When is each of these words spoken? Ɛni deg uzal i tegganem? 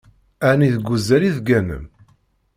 Ɛni 0.49 0.69
deg 0.75 0.87
uzal 0.93 1.23
i 1.29 1.31
tegganem? 1.35 1.85